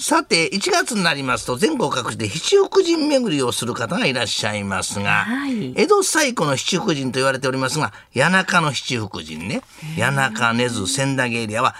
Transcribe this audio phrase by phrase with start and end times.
[0.00, 9.60] さて、1月になりますと全国各地で七福神巡りをする方がいらっしゃいますが、はい江戸最古の七福神と言われておりますが、谷中の七福神ね、
[9.98, 11.74] 谷中根津千駄木エリアは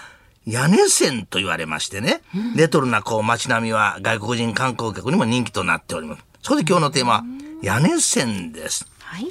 [0.45, 2.21] 屋根線と言われましてね、
[2.55, 6.23] レトロなこう街並みは外国人観光客にも人気となっております。
[6.43, 7.23] そこで今日のテーマは
[7.63, 8.85] 屋根線です。
[8.99, 9.25] はい。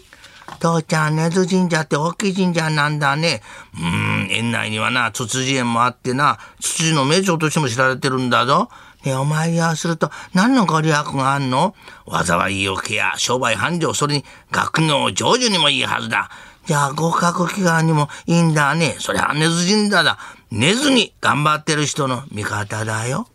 [0.58, 3.42] 父ちゃん、根津神社って大きい神社なんだね。
[3.74, 8.68] うーん、園内にはな、つつじ園もあってな、つつじの名城としても知られてるんだぞ。
[9.04, 11.74] ねお参りをすると何のご利益があんの？
[12.06, 16.30] 災いよけや商売繁盛、それに学業成就にもいいはずだ。
[16.66, 18.96] じゃあ合格祈願にもいいんだね。
[18.98, 20.18] それは根津神社だ。
[20.50, 23.26] 寝ずに頑張ってる人の味方だよ。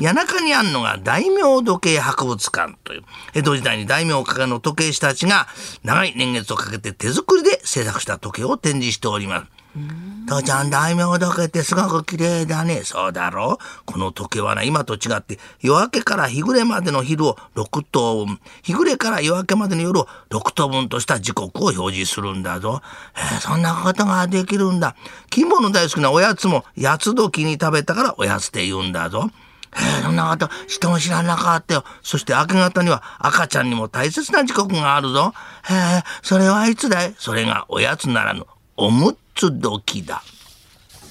[0.00, 3.02] 谷中にあるのが大名時計博物館という、
[3.34, 5.46] 江戸時代に大名家の時計師たちが
[5.82, 9.46] 長い年月をかけて手作りで制作した時計を展示しております。
[10.26, 12.82] 父ちゃん大名時計ってすごく綺麗だね。
[12.84, 13.54] そうだろ？
[13.54, 22.80] うこの時計はな、今と違って夜明けから日暮れまでの昼を6等分、日暮れから夜明けまでの夜を6等分とした時刻を表示するんだぞ。
[23.16, 24.96] えーそんなことができるんだ。
[25.30, 29.30] 金棒の大好きなおやつも八つ時に食べたからおやつって言うんだぞ。
[29.74, 31.84] えーそんなこと知っても知らなかったよ。
[32.02, 35.34] そして明け方には赤ちゃんにも大切な時刻があるぞ。
[35.64, 37.14] へえ、それはいつだい？
[37.18, 38.44] それがおやつならぬ
[38.76, 40.22] おむつ時だ。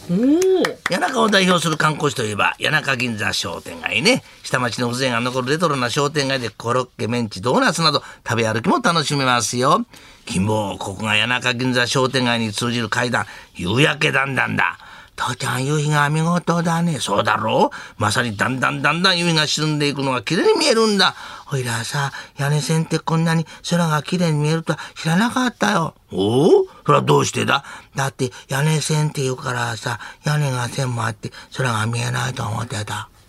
[0.08, 9.85] 谷中を代表する観光地といえば谷中銀座商店街ね下町の風情が残るレトロな商店街でコロッケメンチドーナツなど食べ歩きも楽しめますよ
[10.25, 14.78] 金坊ここが谷中銀座商店街に通じる階段夕焼け段々だ
[15.17, 17.00] 父ちゃん夕日が見事だね。
[17.00, 17.72] そうだろ？
[17.73, 21.16] うまさにだんだんだんだん夕日が沈んでいくのが綺麗に見えるんだ。
[21.51, 25.95] おいらさ屋根線ってこんなに空が綺麗に見えるとは知らなかったよ。
[26.11, 26.61] お？
[26.61, 27.63] おそれはどうしてだ？
[27.95, 33.09] だって屋根線って言うからさ屋根が線もあって空が見えないと思ってた。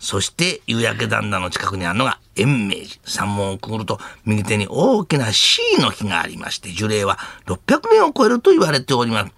[0.00, 2.88] そして夕焼けだんだの近くにあるのが延命寺。
[3.04, 9.32] 山門をくぐると右手に大きな C の木がありまして、樹齢は600年を超えると言われております。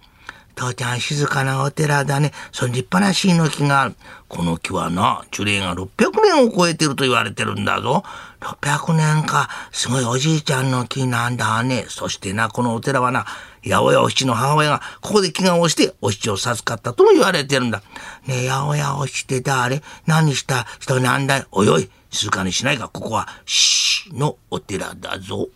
[0.55, 2.31] 父ちゃん静かなお寺だね。
[2.51, 3.95] その立派な C の木がある。
[4.27, 8.03] この木はな、樹齢が600年を超えてると言われてるんだぞ。
[8.39, 9.49] 600年か。
[9.71, 11.85] すごいおじいちゃんの木なんだね。
[11.89, 13.25] そしてな、このお寺はな、
[13.63, 17.81] 八百屋お七の母親がここで祈願をしてお七を授かったとも言われてるんだ。
[18.25, 19.81] ねえ、八百屋お七って誰？
[20.05, 20.65] 何した？
[20.79, 21.45] 人なんだい？
[21.51, 22.87] おいおい、静かにしないか。
[22.87, 25.49] ここは、シーのお寺だぞ。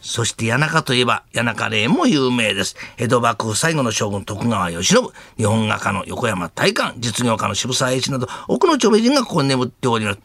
[0.00, 2.76] そして谷中といえば谷中霊も有名です。
[2.96, 4.94] 江戸幕府最後の将軍徳川慶喜、
[5.36, 10.18] 日本画家の横山大観、実業家の渋沢栄一など多くの著名人がここに眠っております。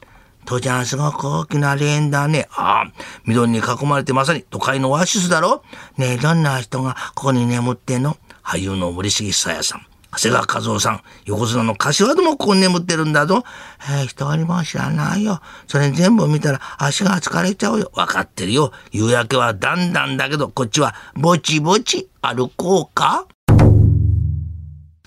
[0.43, 2.47] 父ちゃんすごく大きな霊園だね。
[2.51, 2.91] ああ、
[3.25, 5.63] 緑に囲まれてまさに都会のオアシスだろ
[5.97, 8.17] ねえ、どんな人がここに眠ってんの？
[8.43, 9.85] 俳優の森重久彌さん。
[10.17, 13.43] 長谷川和夫さん、横綱の柏でもここに眠ってるんだぞ。
[13.89, 15.41] えー、一人も知らないよ。
[15.67, 17.91] それ全部見たら足が疲れちゃうよ。
[17.93, 18.73] わかってるよ。
[18.91, 23.25] 夕焼けはだんだんだけど、こっちはぼちぼち歩こうか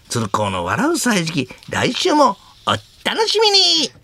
[0.08, 2.36] 鶴光の笑う歳時期、来週も
[2.66, 2.70] お
[3.04, 4.03] 楽しみに